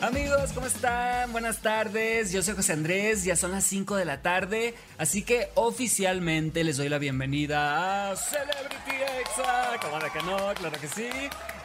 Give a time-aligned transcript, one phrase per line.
[0.00, 1.32] Amigos, ¿cómo están?
[1.32, 5.48] Buenas tardes, yo soy José Andrés, ya son las 5 de la tarde, así que
[5.56, 9.76] oficialmente les doy la bienvenida a Celebrity Exa.
[9.80, 11.08] Claro que no, claro que sí.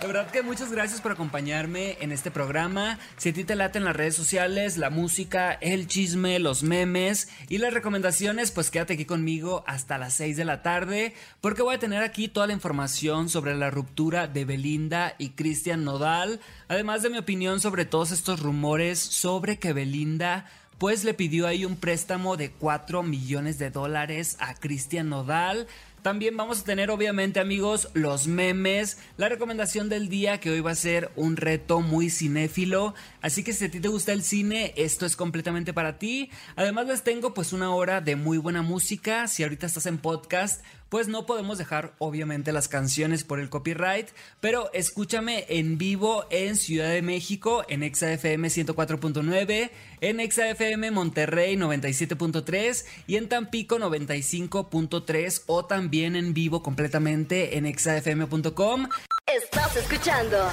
[0.02, 2.98] De verdad que muchas gracias por acompañarme en este programa.
[3.18, 7.60] Si a ti te laten las redes sociales, la música, el chisme, los memes y
[7.60, 11.80] las recomendaciones, pues quédate aquí conmigo hasta las 6 de la tarde, porque voy a
[11.80, 17.12] tener aquí toda la información sobre la ruptura de Belinda y Cristian Nodal, además de
[17.12, 20.46] mi opinión sobre todos estos rumores sobre que Belinda
[20.78, 25.68] pues le pidió ahí un préstamo de 4 millones de dólares a Cristian Nodal.
[26.02, 30.72] También vamos a tener obviamente amigos los memes, la recomendación del día que hoy va
[30.72, 34.74] a ser un reto muy cinéfilo, así que si a ti te gusta el cine,
[34.76, 36.30] esto es completamente para ti.
[36.58, 40.62] Además les tengo pues una hora de muy buena música, si ahorita estás en podcast,
[40.94, 46.56] pues no podemos dejar obviamente las canciones por el copyright, pero escúchame en vivo en
[46.56, 55.66] Ciudad de México, en ExaFM 104.9, en ExaFM Monterrey 97.3 y en Tampico 95.3 o
[55.66, 58.88] también en vivo completamente en exafm.com.
[59.26, 60.48] Estás escuchando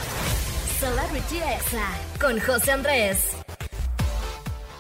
[0.79, 1.87] Celebrity Exa
[2.19, 3.37] con José Andrés.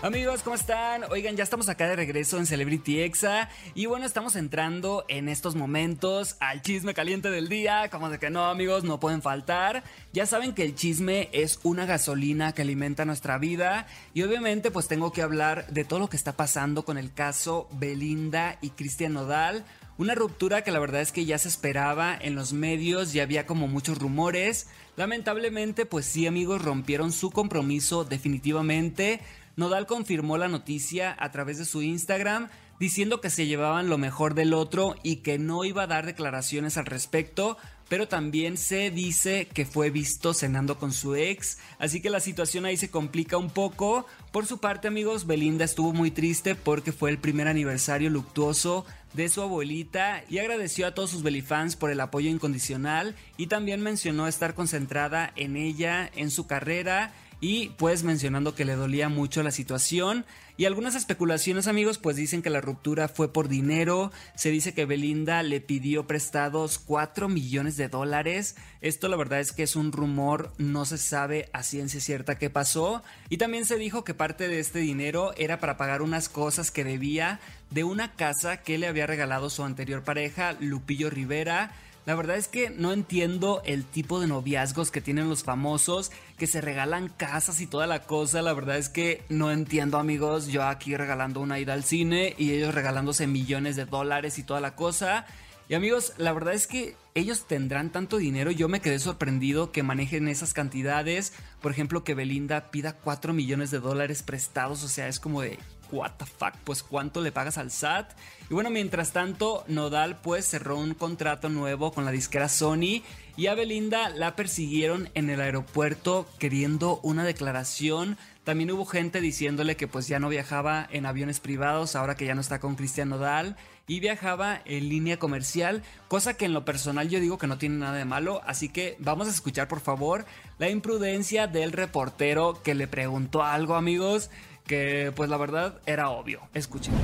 [0.02, 1.04] Amigos, ¿cómo están?
[1.10, 5.56] Oigan, ya estamos acá de regreso en Celebrity Exa y bueno, estamos entrando en estos
[5.56, 9.84] momentos al chisme caliente del día, como de que no, amigos, no pueden faltar.
[10.14, 14.88] Ya saben que el chisme es una gasolina que alimenta nuestra vida y obviamente pues
[14.88, 19.12] tengo que hablar de todo lo que está pasando con el caso Belinda y Cristian
[19.12, 19.66] Nodal.
[19.98, 23.44] Una ruptura que la verdad es que ya se esperaba en los medios, ya había
[23.44, 24.66] como muchos rumores.
[24.96, 29.20] Lamentablemente, pues sí amigos, rompieron su compromiso definitivamente.
[29.60, 34.32] Nodal confirmó la noticia a través de su Instagram diciendo que se llevaban lo mejor
[34.34, 37.58] del otro y que no iba a dar declaraciones al respecto,
[37.90, 42.64] pero también se dice que fue visto cenando con su ex, así que la situación
[42.64, 44.06] ahí se complica un poco.
[44.32, 49.28] Por su parte, amigos, Belinda estuvo muy triste porque fue el primer aniversario luctuoso de
[49.28, 54.26] su abuelita y agradeció a todos sus belifans por el apoyo incondicional y también mencionó
[54.26, 59.50] estar concentrada en ella, en su carrera y pues mencionando que le dolía mucho la
[59.50, 60.24] situación.
[60.56, 64.84] Y algunas especulaciones amigos pues dicen que la ruptura fue por dinero, se dice que
[64.84, 69.90] Belinda le pidió prestados 4 millones de dólares, esto la verdad es que es un
[69.90, 73.02] rumor, no se sabe a ciencia cierta qué pasó.
[73.30, 76.84] Y también se dijo que parte de este dinero era para pagar unas cosas que
[76.84, 77.40] debía
[77.70, 81.72] de una casa que le había regalado su anterior pareja Lupillo Rivera,
[82.06, 86.46] la verdad es que no entiendo el tipo de noviazgos que tienen los famosos, que
[86.46, 88.42] se regalan casas y toda la cosa.
[88.42, 92.52] La verdad es que no entiendo amigos, yo aquí regalando una ida al cine y
[92.52, 95.26] ellos regalándose millones de dólares y toda la cosa.
[95.68, 98.50] Y amigos, la verdad es que ellos tendrán tanto dinero.
[98.50, 101.32] Yo me quedé sorprendido que manejen esas cantidades.
[101.60, 104.82] Por ejemplo, que Belinda pida 4 millones de dólares prestados.
[104.82, 105.60] O sea, es como de,
[105.92, 108.12] what the fuck, pues cuánto le pagas al SAT.
[108.48, 113.02] Y bueno, mientras tanto, Nodal pues cerró un contrato nuevo con la disquera Sony
[113.36, 118.18] y a Belinda la persiguieron en el aeropuerto queriendo una declaración.
[118.44, 122.34] También hubo gente diciéndole que pues ya no viajaba en aviones privados ahora que ya
[122.34, 123.56] no está con Cristian Nodal
[123.86, 127.78] y viajaba en línea comercial, cosa que en lo personal yo digo que no tiene
[127.78, 130.26] nada de malo, así que vamos a escuchar por favor
[130.58, 134.30] la imprudencia del reportero que le preguntó algo amigos
[134.66, 136.40] que pues la verdad era obvio.
[136.54, 136.94] Escuchen.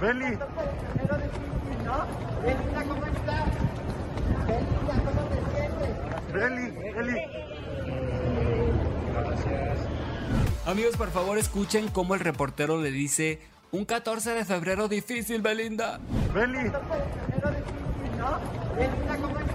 [0.00, 0.36] Beli.
[2.88, 3.50] ¿cómo estás?
[5.04, 6.32] ¿cómo te sientes?
[6.32, 7.20] Beli, Beli.
[10.66, 13.40] Amigos, por favor escuchen cómo el reportero le dice
[13.72, 15.98] un 14 de febrero difícil, Belinda.
[16.34, 16.70] Beli.
[18.18, 18.40] ¿no?
[19.20, 19.51] ¿cómo estás?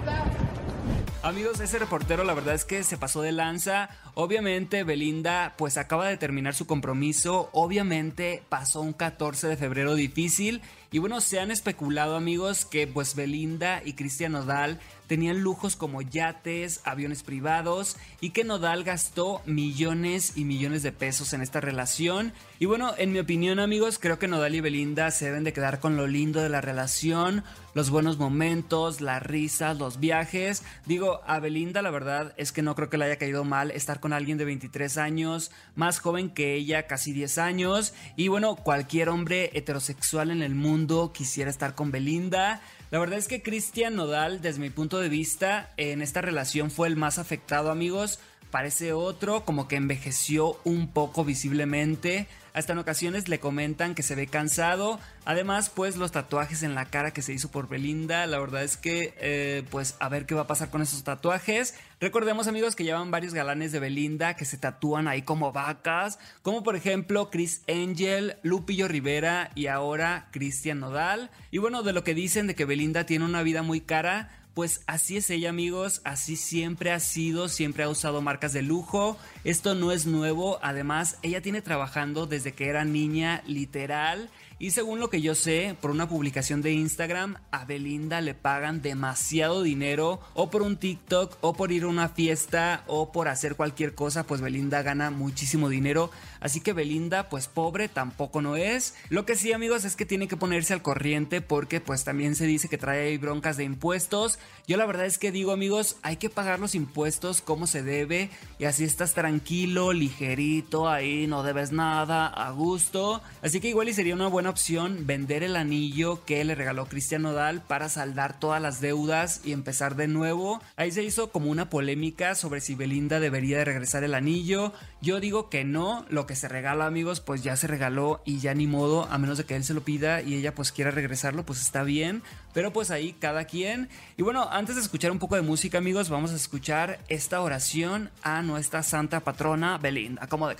[1.28, 3.90] Amigos, ese reportero la verdad es que se pasó de lanza.
[4.14, 7.50] Obviamente Belinda pues acaba de terminar su compromiso.
[7.52, 10.62] Obviamente pasó un 14 de febrero difícil.
[10.90, 16.02] Y bueno, se han especulado amigos que pues Belinda y Cristian Nodal tenían lujos como
[16.02, 22.32] yates, aviones privados y que Nodal gastó millones y millones de pesos en esta relación.
[22.60, 25.80] Y bueno, en mi opinión amigos, creo que Nodal y Belinda se deben de quedar
[25.80, 27.42] con lo lindo de la relación,
[27.74, 30.62] los buenos momentos, las risas, los viajes.
[30.86, 34.00] Digo, a Belinda la verdad es que no creo que le haya caído mal estar
[34.00, 37.94] con alguien de 23 años, más joven que ella, casi 10 años.
[38.16, 42.60] Y bueno, cualquier hombre heterosexual en el mundo quisiera estar con Belinda.
[42.90, 46.88] La verdad es que Cristian Nodal, desde mi punto de vista, en esta relación fue
[46.88, 48.18] el más afectado, amigos.
[48.50, 52.26] Parece otro, como que envejeció un poco visiblemente.
[52.54, 54.98] Hasta en ocasiones le comentan que se ve cansado.
[55.26, 58.26] Además, pues los tatuajes en la cara que se hizo por Belinda.
[58.26, 61.74] La verdad es que, eh, pues a ver qué va a pasar con esos tatuajes.
[62.00, 66.18] Recordemos amigos que llevan varios galanes de Belinda que se tatúan ahí como vacas.
[66.40, 71.30] Como por ejemplo Chris Angel, Lupillo Rivera y ahora Cristian Nodal.
[71.50, 74.82] Y bueno, de lo que dicen de que Belinda tiene una vida muy cara pues
[74.88, 79.76] así es ella amigos, así siempre ha sido, siempre ha usado marcas de lujo, esto
[79.76, 84.28] no es nuevo, además ella tiene trabajando desde que era niña literal
[84.60, 88.82] y según lo que yo sé, por una publicación de Instagram, a Belinda le pagan
[88.82, 93.54] demasiado dinero o por un TikTok o por ir a una fiesta o por hacer
[93.54, 96.10] cualquier cosa, pues Belinda gana muchísimo dinero.
[96.40, 98.94] Así que Belinda, pues pobre tampoco no es.
[99.08, 102.46] Lo que sí amigos es que tiene que ponerse al corriente porque pues también se
[102.46, 104.38] dice que trae broncas de impuestos.
[104.66, 108.30] Yo la verdad es que digo amigos, hay que pagar los impuestos como se debe
[108.58, 113.22] y así estás tranquilo, ligerito, ahí no debes nada, a gusto.
[113.42, 117.22] Así que igual y sería una buena opción vender el anillo que le regaló Cristian
[117.22, 120.60] Nodal para saldar todas las deudas y empezar de nuevo.
[120.76, 124.72] Ahí se hizo como una polémica sobre si Belinda debería de regresar el anillo.
[125.00, 128.52] Yo digo que no, lo que se regala amigos pues ya se regaló y ya
[128.54, 131.44] ni modo, a menos de que él se lo pida y ella pues quiera regresarlo
[131.44, 132.22] pues está bien.
[132.52, 133.88] Pero pues ahí cada quien.
[134.16, 138.10] Y bueno, antes de escuchar un poco de música amigos, vamos a escuchar esta oración
[138.22, 140.26] a nuestra santa patrona Belinda.
[140.26, 140.56] ¿Cómo de?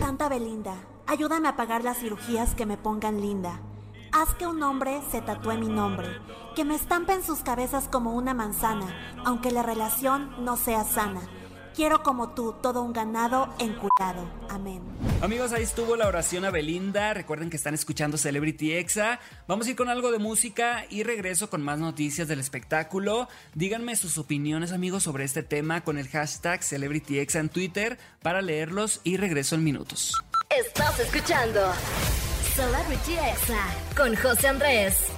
[0.00, 0.74] Santa Belinda,
[1.06, 3.58] ayúdame a pagar las cirugías que me pongan linda.
[4.12, 6.08] Haz que un hombre se tatúe mi nombre,
[6.54, 8.86] que me estampen sus cabezas como una manzana,
[9.24, 11.20] aunque la relación no sea sana.
[11.78, 14.28] Quiero como tú todo un ganado enculado.
[14.48, 14.82] Amén.
[15.22, 17.14] Amigos, ahí estuvo la oración a Belinda.
[17.14, 19.20] Recuerden que están escuchando Celebrity Exa.
[19.46, 23.28] Vamos a ir con algo de música y regreso con más noticias del espectáculo.
[23.54, 28.42] Díganme sus opiniones, amigos, sobre este tema con el hashtag Celebrity Exa en Twitter para
[28.42, 30.12] leerlos y regreso en minutos.
[30.50, 31.60] Estás escuchando
[32.56, 33.64] Celebrity Exa
[33.96, 35.17] con José Andrés.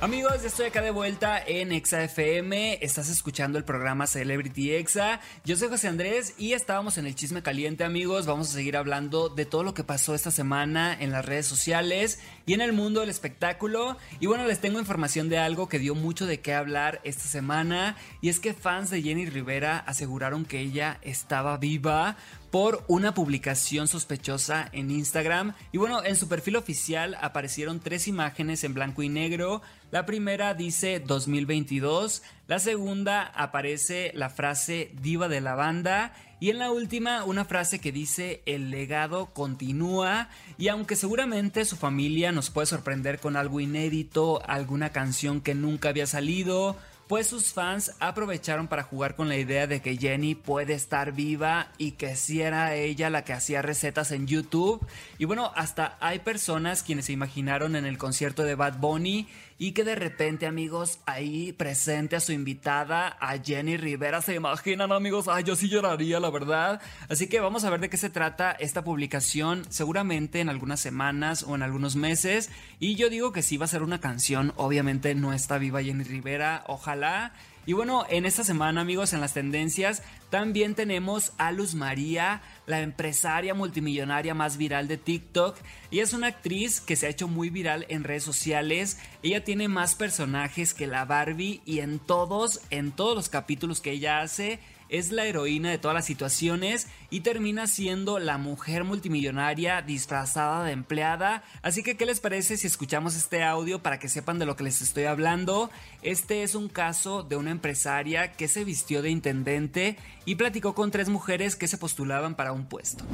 [0.00, 2.78] Amigos, ya estoy acá de vuelta en Exa FM.
[2.82, 5.20] Estás escuchando el programa Celebrity Exa.
[5.44, 8.24] Yo soy José Andrés y estábamos en el chisme caliente, amigos.
[8.24, 12.20] Vamos a seguir hablando de todo lo que pasó esta semana en las redes sociales
[12.46, 13.96] y en el mundo del espectáculo.
[14.20, 17.96] Y bueno, les tengo información de algo que dio mucho de qué hablar esta semana.
[18.20, 22.16] Y es que fans de Jenny Rivera aseguraron que ella estaba viva
[22.50, 25.54] por una publicación sospechosa en Instagram.
[25.72, 29.62] Y bueno, en su perfil oficial aparecieron tres imágenes en blanco y negro.
[29.90, 36.58] La primera dice 2022, la segunda aparece la frase diva de la banda y en
[36.58, 42.50] la última una frase que dice el legado continúa y aunque seguramente su familia nos
[42.50, 46.76] puede sorprender con algo inédito, alguna canción que nunca había salido,
[47.08, 51.72] pues sus fans aprovecharon para jugar con la idea de que Jenny puede estar viva
[51.78, 54.86] y que si era ella la que hacía recetas en YouTube.
[55.16, 59.26] Y bueno, hasta hay personas quienes se imaginaron en el concierto de Bad Bunny
[59.58, 64.92] y que de repente, amigos, ahí presente a su invitada, a Jenny Rivera, se imaginan,
[64.92, 66.80] amigos, ay, yo sí lloraría, la verdad.
[67.08, 71.42] Así que vamos a ver de qué se trata esta publicación, seguramente en algunas semanas
[71.42, 72.50] o en algunos meses.
[72.78, 76.04] Y yo digo que sí va a ser una canción, obviamente no está viva Jenny
[76.04, 77.32] Rivera, ojalá.
[77.66, 82.80] Y bueno, en esta semana, amigos, en las tendencias, también tenemos a Luz María, la
[82.80, 85.56] empresaria multimillonaria más viral de TikTok.
[85.90, 88.98] Ella es una actriz que se ha hecho muy viral en redes sociales.
[89.22, 93.92] Ella tiene más personajes que la Barbie y en todos, en todos los capítulos que
[93.92, 99.82] ella hace, es la heroína de todas las situaciones y termina siendo la mujer multimillonaria
[99.82, 101.42] disfrazada de empleada.
[101.62, 104.64] Así que, ¿qué les parece si escuchamos este audio para que sepan de lo que
[104.64, 105.70] les estoy hablando?
[106.02, 110.90] Este es un caso de una empresaria que se vistió de intendente y platicó con
[110.90, 113.04] tres mujeres que se postulaban para un puesto.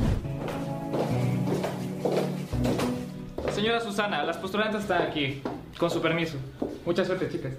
[3.54, 5.43] Señora Susana, las postulantes están aquí.
[5.78, 6.37] Con su permiso.
[6.85, 7.52] Mucha suerte, chicas.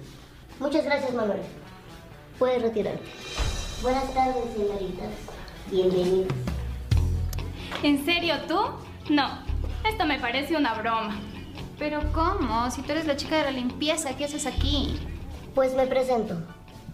[0.58, 1.40] Muchas gracias, Manuel.
[2.38, 3.02] Puedes retirarte.
[3.82, 5.10] Buenas tardes, señoritas.
[5.70, 6.32] Bienvenidas.
[7.82, 8.58] ¿En serio tú?
[9.12, 9.44] No,
[9.88, 11.20] esto me parece una broma.
[11.78, 12.70] Pero ¿cómo?
[12.70, 14.98] Si tú eres la chica de la limpieza, ¿qué haces aquí?
[15.54, 16.42] Pues me presento.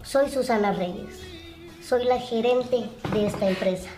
[0.03, 1.21] Soy Susana Reyes.
[1.81, 3.89] Soy la gerente de esta empresa.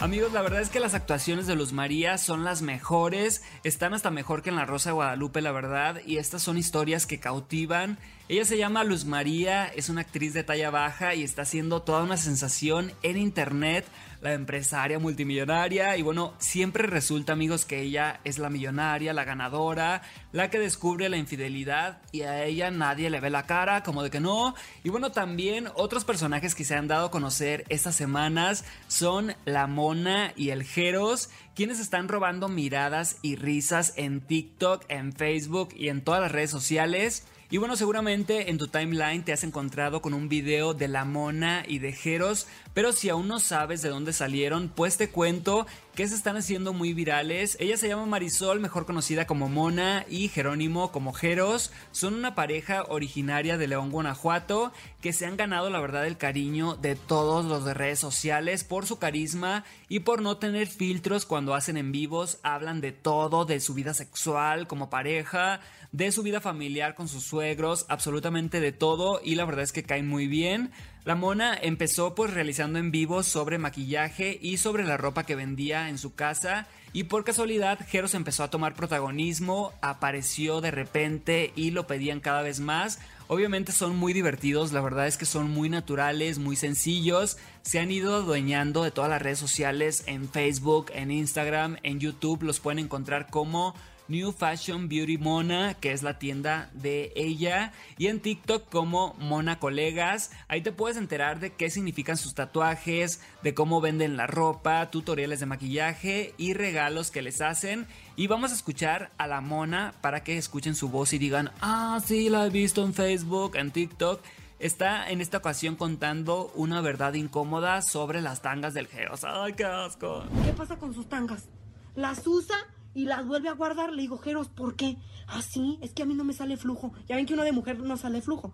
[0.00, 4.10] Amigos, la verdad es que las actuaciones de Luz María son las mejores, están hasta
[4.10, 7.98] mejor que en La Rosa de Guadalupe, la verdad, y estas son historias que cautivan.
[8.30, 12.04] Ella se llama Luz María, es una actriz de talla baja y está haciendo toda
[12.04, 13.84] una sensación en internet
[14.20, 15.96] la empresaria multimillonaria.
[15.96, 21.08] Y bueno, siempre resulta, amigos, que ella es la millonaria, la ganadora, la que descubre
[21.08, 24.54] la infidelidad y a ella nadie le ve la cara, como de que no.
[24.84, 29.66] Y bueno, también otros personajes que se han dado a conocer estas semanas son la
[29.66, 35.88] Mona y el Jeros, quienes están robando miradas y risas en TikTok, en Facebook y
[35.88, 37.26] en todas las redes sociales.
[37.52, 41.64] Y bueno, seguramente en tu timeline te has encontrado con un video de la mona
[41.66, 45.66] y de Jeros, pero si aún no sabes de dónde salieron, pues te cuento
[46.00, 47.58] que se están haciendo muy virales.
[47.60, 51.72] Ella se llama Marisol, mejor conocida como Mona, y Jerónimo como Jeros.
[51.92, 56.74] Son una pareja originaria de León, Guanajuato, que se han ganado la verdad el cariño
[56.76, 61.54] de todos los de redes sociales por su carisma y por no tener filtros cuando
[61.54, 62.38] hacen en vivos.
[62.42, 65.60] Hablan de todo, de su vida sexual como pareja,
[65.92, 69.82] de su vida familiar con sus suegros, absolutamente de todo y la verdad es que
[69.82, 70.70] caen muy bien.
[71.04, 75.88] La mona empezó pues realizando en vivo sobre maquillaje y sobre la ropa que vendía
[75.88, 81.70] en su casa y por casualidad Jeros empezó a tomar protagonismo, apareció de repente y
[81.70, 82.98] lo pedían cada vez más.
[83.28, 87.38] Obviamente son muy divertidos, la verdad es que son muy naturales, muy sencillos.
[87.62, 92.42] Se han ido adueñando de todas las redes sociales en Facebook, en Instagram, en YouTube.
[92.42, 93.76] Los pueden encontrar como
[94.10, 99.60] New Fashion Beauty Mona, que es la tienda de ella, y en TikTok como Mona
[99.60, 100.32] Colegas.
[100.48, 105.40] Ahí te puedes enterar de qué significan sus tatuajes, de cómo venden la ropa, tutoriales
[105.40, 107.86] de maquillaje y regalos que les hacen.
[108.16, 112.00] Y vamos a escuchar a la Mona para que escuchen su voz y digan, ah,
[112.04, 114.20] sí, la he visto en Facebook, en TikTok
[114.58, 119.24] está en esta ocasión contando una verdad incómoda sobre las tangas del Geos.
[119.24, 120.24] ¡Ay, qué asco!
[120.44, 121.48] ¿Qué pasa con sus tangas?
[121.94, 122.56] ¿Las usa
[122.94, 123.92] y las vuelve a guardar?
[123.92, 124.96] Le digo, Geros, ¿por qué?
[125.26, 126.92] Ah, sí, es que a mí no me sale flujo.
[127.08, 128.52] Ya ven que uno de mujer no sale flujo.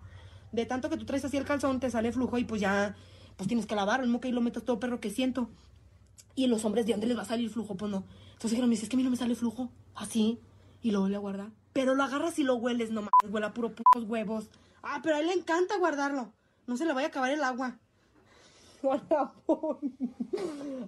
[0.51, 2.95] De tanto que tú traes así el calzón, te sale flujo y pues ya,
[3.35, 4.03] pues tienes que lavar.
[4.03, 5.49] El que y lo metes todo perro que siento.
[6.35, 7.75] Y en los hombres, ¿de dónde les va a salir flujo?
[7.75, 8.05] Pues no.
[8.33, 9.71] Entonces Geros me dice, es que a mí no me sale flujo.
[9.95, 10.39] Así.
[10.83, 11.51] y lo vuelve a guardar.
[11.73, 14.49] Pero lo agarras y lo hueles, no mames, huele puro putos huevos.
[14.83, 16.33] Ah, pero a él le encanta guardarlo.
[16.67, 17.79] No se le vaya a acabar el agua.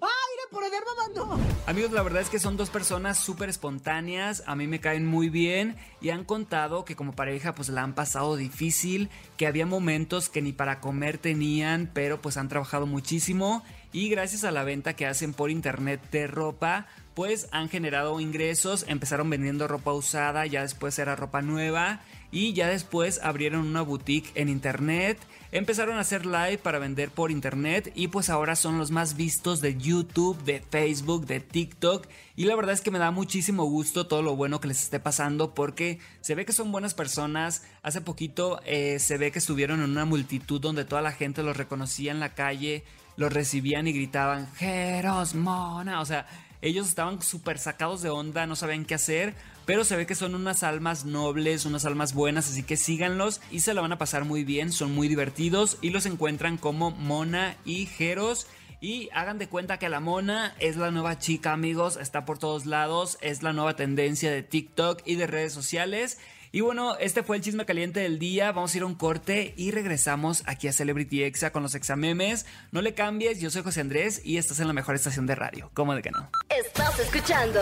[0.02, 0.72] ¡Ay, por el
[1.16, 1.40] no!
[1.66, 5.30] Amigos, la verdad es que son dos personas súper espontáneas, a mí me caen muy
[5.30, 10.30] bien y han contado que como pareja pues la han pasado difícil, que había momentos
[10.30, 13.64] que ni para comer tenían, pero pues han trabajado muchísimo.
[13.92, 18.86] Y gracias a la venta que hacen por internet de ropa, pues han generado ingresos,
[18.88, 24.32] empezaron vendiendo ropa usada, ya después era ropa nueva y ya después abrieron una boutique
[24.36, 25.18] en internet,
[25.52, 29.62] empezaron a hacer live para vender por internet y pues ahora son los más vistos
[29.62, 34.08] de YouTube, de Facebook, de TikTok y la verdad es que me da muchísimo gusto
[34.08, 38.02] todo lo bueno que les esté pasando porque se ve que son buenas personas, hace
[38.02, 42.12] poquito eh, se ve que estuvieron en una multitud donde toda la gente los reconocía
[42.12, 42.84] en la calle,
[43.18, 46.28] los recibían y gritaban, Jeros, mona, o sea,
[46.62, 49.34] ellos estaban súper sacados de onda, no sabían qué hacer,
[49.66, 53.62] pero se ve que son unas almas nobles, unas almas buenas, así que síganlos y
[53.62, 57.56] se la van a pasar muy bien, son muy divertidos y los encuentran como Mona
[57.66, 58.48] y Jeros.
[58.82, 61.98] Y hagan de cuenta que la mona es la nueva chica, amigos.
[61.98, 63.18] Está por todos lados.
[63.20, 66.18] Es la nueva tendencia de TikTok y de redes sociales.
[66.52, 68.52] Y bueno, este fue el chisme caliente del día.
[68.52, 72.48] Vamos a ir a un corte y regresamos aquí a Celebrity Exa con los examemes.
[72.72, 75.70] No le cambies, yo soy José Andrés y estás en la mejor estación de radio.
[75.76, 76.30] ¿Cómo de que no?
[76.50, 77.60] Estás escuchando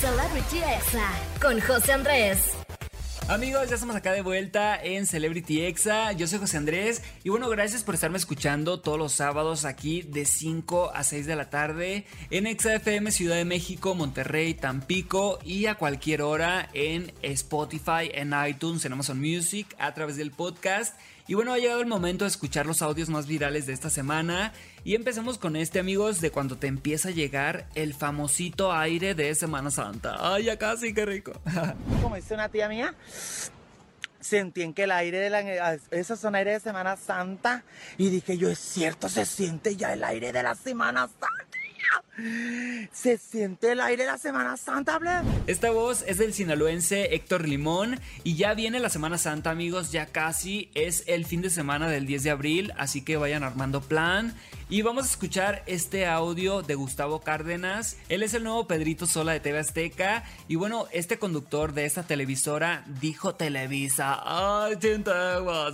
[0.00, 1.08] Celebrity Exa
[1.40, 2.63] con José Andrés.
[3.26, 6.12] Amigos, ya estamos acá de vuelta en Celebrity Exa.
[6.12, 10.26] Yo soy José Andrés y bueno, gracias por estarme escuchando todos los sábados aquí de
[10.26, 15.64] 5 a 6 de la tarde en Exa FM Ciudad de México, Monterrey, Tampico y
[15.66, 20.94] a cualquier hora en Spotify, en iTunes, en Amazon Music, a través del podcast.
[21.26, 24.52] Y bueno, ha llegado el momento de escuchar los audios más virales de esta semana.
[24.84, 29.34] Y empezamos con este, amigos, de cuando te empieza a llegar el famosito aire de
[29.34, 30.16] Semana Santa.
[30.18, 31.32] Ay, ya casi, qué rico.
[32.02, 32.94] Como dice una tía mía,
[34.20, 35.78] sentí en que el aire de la...
[35.90, 37.64] Esos son aire de Semana Santa.
[37.96, 41.58] Y dije yo, es cierto, se siente ya el aire de la Semana Santa.
[42.92, 45.00] Se siente el aire de la Semana Santa,
[45.48, 50.06] Esta voz es del sinaloense Héctor Limón y ya viene la Semana Santa, amigos, ya
[50.06, 54.34] casi es el fin de semana del 10 de abril, así que vayan armando plan.
[54.70, 57.98] Y vamos a escuchar este audio de Gustavo Cárdenas.
[58.08, 60.24] Él es el nuevo Pedrito Sola de TV Azteca.
[60.48, 64.20] Y bueno, este conductor de esta televisora dijo Televisa.
[64.24, 64.76] ¡Ay,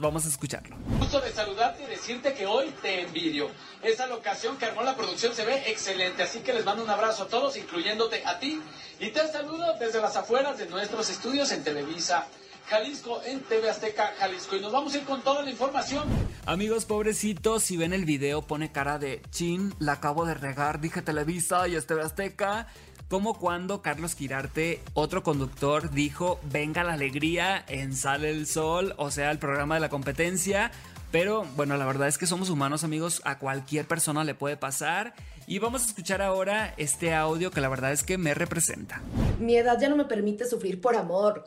[0.01, 0.77] Vamos a escucharlo.
[0.99, 3.49] Gusto de saludarte y decirte que hoy te envidio.
[3.83, 6.25] Esa locación que armó la producción se ve excelente.
[6.31, 8.63] Así que les mando un abrazo a todos, incluyéndote a ti.
[9.01, 12.29] Y te saludo desde las afueras de nuestros estudios en Televisa.
[12.69, 14.55] Jalisco en TV Azteca Jalisco.
[14.55, 16.05] Y nos vamos a ir con toda la información
[16.47, 21.03] Amigos, pobrecitos, si ven el video, pone cara de chin, la acabo de regar, dije
[21.03, 22.69] Televisa y este Azteca.
[23.09, 29.11] Como cuando Carlos Quirarte, otro conductor, dijo: Venga la alegría en Sale el Sol, o
[29.11, 30.71] sea, el programa de la competencia.
[31.11, 35.13] Pero bueno, la verdad es que somos humanos, amigos, a cualquier persona le puede pasar.
[35.51, 39.03] Y vamos a escuchar ahora este audio que la verdad es que me representa.
[39.41, 41.45] Mi edad ya no me permite sufrir por amor.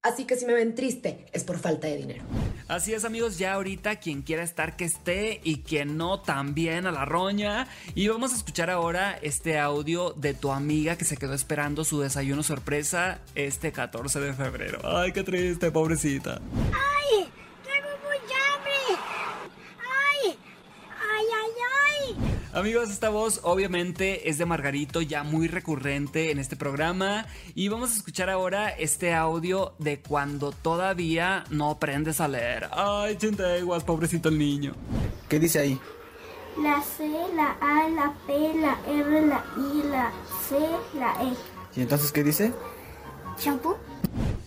[0.00, 2.24] Así que si me ven triste, es por falta de dinero.
[2.68, 6.92] Así es amigos, ya ahorita quien quiera estar que esté y quien no también a
[6.92, 7.66] la roña.
[7.96, 11.98] Y vamos a escuchar ahora este audio de tu amiga que se quedó esperando su
[11.98, 14.78] desayuno sorpresa este 14 de febrero.
[14.84, 16.40] Ay, qué triste, pobrecita.
[16.72, 17.28] ¡Ay!
[17.64, 19.02] ¡Tengo mucha hambre!
[19.82, 20.38] ¡Ay!
[21.10, 21.50] ¡Ay, ay,
[22.14, 22.36] ay!
[22.56, 27.26] Amigos, esta voz obviamente es de Margarito, ya muy recurrente en este programa.
[27.54, 32.70] Y vamos a escuchar ahora este audio de cuando todavía no aprendes a leer.
[32.72, 34.72] Ay, chinteguas, pobrecito el niño.
[35.28, 35.78] ¿Qué dice ahí?
[36.62, 40.10] La C, la A, la P, la R, la I, la
[40.48, 40.58] C,
[40.98, 41.34] la E.
[41.78, 42.54] ¿Y entonces qué dice?
[43.38, 43.76] ¿Champú?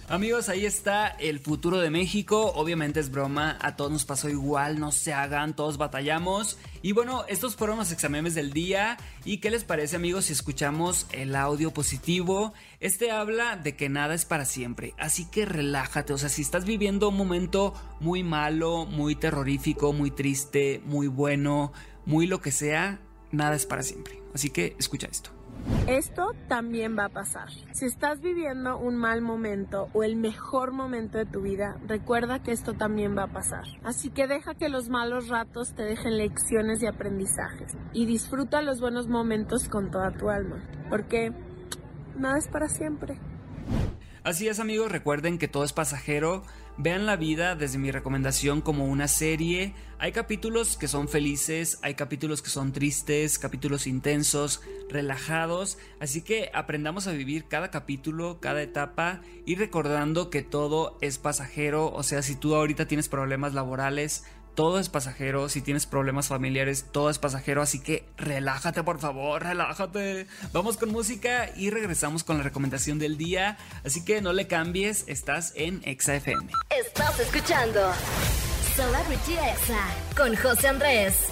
[0.09, 2.51] Amigos, ahí está el futuro de México.
[2.55, 6.57] Obviamente es broma, a todos nos pasó igual, no se hagan, todos batallamos.
[6.81, 8.97] Y bueno, estos fueron los exámenes del día.
[9.23, 12.53] ¿Y qué les parece, amigos, si escuchamos el audio positivo?
[12.79, 16.11] Este habla de que nada es para siempre, así que relájate.
[16.11, 21.71] O sea, si estás viviendo un momento muy malo, muy terrorífico, muy triste, muy bueno,
[22.07, 22.99] muy lo que sea,
[23.31, 24.23] nada es para siempre.
[24.33, 25.38] Así que escucha esto.
[25.87, 27.49] Esto también va a pasar.
[27.73, 32.51] Si estás viviendo un mal momento o el mejor momento de tu vida, recuerda que
[32.51, 33.63] esto también va a pasar.
[33.83, 38.79] Así que deja que los malos ratos te dejen lecciones y aprendizajes y disfruta los
[38.79, 41.33] buenos momentos con toda tu alma, porque
[42.15, 43.19] nada es para siempre.
[44.23, 46.43] Así es amigos, recuerden que todo es pasajero,
[46.77, 51.95] vean la vida desde mi recomendación como una serie, hay capítulos que son felices, hay
[51.95, 58.61] capítulos que son tristes, capítulos intensos, relajados, así que aprendamos a vivir cada capítulo, cada
[58.61, 64.25] etapa y recordando que todo es pasajero, o sea, si tú ahorita tienes problemas laborales,
[64.59, 69.41] todo es pasajero, si tienes problemas familiares, todo es pasajero, así que relájate por favor,
[69.41, 70.27] relájate.
[70.51, 75.05] Vamos con música y regresamos con la recomendación del día, así que no le cambies,
[75.07, 76.51] estás en Exa FM.
[76.77, 77.79] Estás escuchando
[78.75, 79.79] Celebrity Exa
[80.17, 81.27] con José Andrés.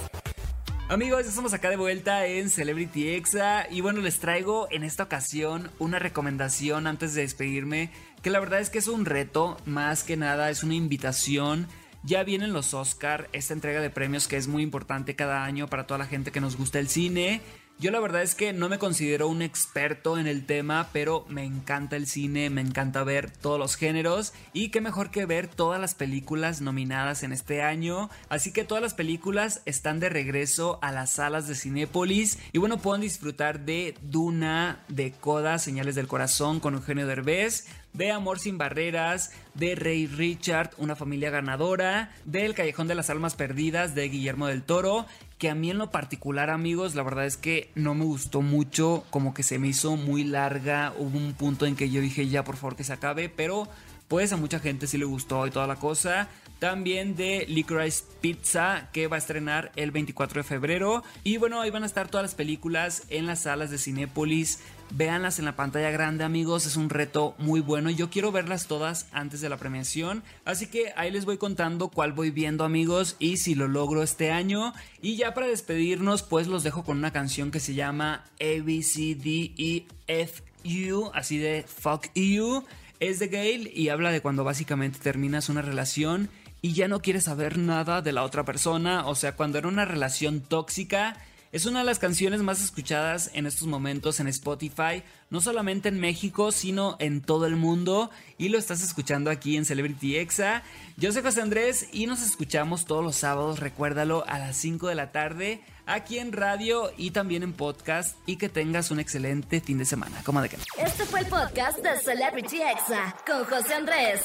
[0.88, 5.02] Amigos, ya estamos acá de vuelta en Celebrity Exa y bueno, les traigo en esta
[5.02, 7.90] ocasión una recomendación antes de despedirme,
[8.22, 11.68] que la verdad es que es un reto, más que nada es una invitación
[12.02, 15.86] ya vienen los Oscar, esta entrega de premios que es muy importante cada año para
[15.86, 17.40] toda la gente que nos gusta el cine.
[17.80, 21.44] Yo la verdad es que no me considero un experto en el tema, pero me
[21.44, 25.80] encanta el cine, me encanta ver todos los géneros y qué mejor que ver todas
[25.80, 28.10] las películas nominadas en este año.
[28.28, 32.78] Así que todas las películas están de regreso a las salas de Cinépolis y bueno,
[32.78, 38.56] pueden disfrutar de Duna, de Coda, Señales del Corazón con Eugenio Derbez, de Amor sin
[38.58, 44.46] Barreras, de Rey Richard, Una familia ganadora, del Callejón de las Almas Perdidas de Guillermo
[44.46, 45.04] del Toro,
[45.36, 49.04] que a mí en lo particular amigos, la verdad es que no me gustó mucho,
[49.10, 52.44] como que se me hizo muy larga, hubo un punto en que yo dije ya
[52.44, 53.68] por favor que se acabe, pero
[54.08, 56.28] pues a mucha gente sí le gustó y toda la cosa.
[56.58, 61.04] También de Licorice Pizza que va a estrenar el 24 de febrero.
[61.22, 64.60] Y bueno, ahí van a estar todas las películas en las salas de Cinépolis.
[64.90, 67.90] Véanlas en la pantalla grande amigos, es un reto muy bueno.
[67.90, 70.24] Yo quiero verlas todas antes de la premiación.
[70.46, 74.32] Así que ahí les voy contando cuál voy viendo amigos y si lo logro este
[74.32, 74.72] año.
[75.00, 78.82] Y ya para despedirnos pues los dejo con una canción que se llama A, B,
[78.82, 81.10] C, D, E, F, U.
[81.14, 82.64] Así de Fuck You.
[83.00, 86.28] Es de Gale y habla de cuando básicamente terminas una relación
[86.60, 89.84] y ya no quieres saber nada de la otra persona, o sea, cuando era una
[89.84, 91.16] relación tóxica.
[91.50, 95.98] Es una de las canciones más escuchadas en estos momentos en Spotify, no solamente en
[95.98, 98.10] México, sino en todo el mundo.
[98.36, 100.62] Y lo estás escuchando aquí en Celebrity Exa.
[100.98, 104.94] Yo soy José Andrés y nos escuchamos todos los sábados, recuérdalo, a las 5 de
[104.94, 108.16] la tarde, aquí en radio y también en podcast.
[108.26, 110.20] Y que tengas un excelente fin de semana.
[110.24, 114.22] ¿Cómo de que Este fue el podcast de Celebrity Exa con José Andrés.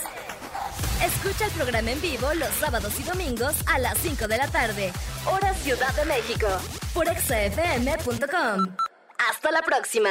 [1.04, 4.92] Escucha el programa en vivo los sábados y domingos a las 5 de la tarde,
[5.26, 6.48] hora Ciudad de México,
[6.94, 8.76] por exafm.com.
[9.30, 10.10] Hasta la próxima.